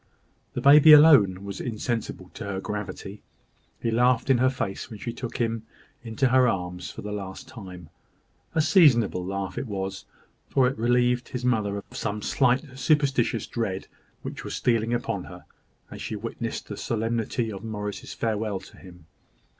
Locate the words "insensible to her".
1.61-2.59